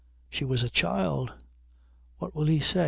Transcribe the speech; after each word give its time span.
She 0.31 0.45
was 0.45 0.63
a 0.63 0.69
child. 0.71 1.31
What 2.17 2.33
will 2.33 2.45
he 2.47 2.59
say? 2.59 2.79